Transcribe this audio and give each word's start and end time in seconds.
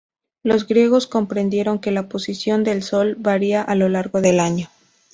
Los 0.41 0.65
griegos 0.67 1.05
comprendieron 1.05 1.77
que 1.77 1.91
la 1.91 2.09
posición 2.09 2.63
del 2.63 2.81
Sol 2.81 3.13
varía 3.19 3.61
a 3.61 3.75
lo 3.75 3.87
largo 3.87 4.19
del 4.19 4.39
año. 4.39 4.67